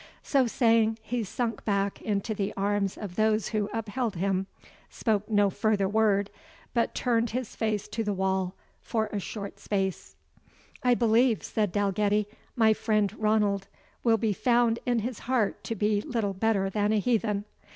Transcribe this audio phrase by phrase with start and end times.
[0.23, 4.47] So saying, he sunk back into the arms of those who upheld him,
[4.89, 6.31] spoke no further word,
[6.73, 10.15] but turned his face to the wall for a short space.
[10.81, 12.25] "I believe," said Dalgetty,
[12.55, 13.67] "my friend Ranald
[14.03, 17.45] will be found in his heart to be little better than a heathen."